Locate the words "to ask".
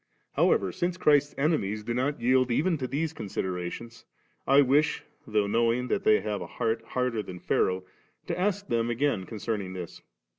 8.25-8.65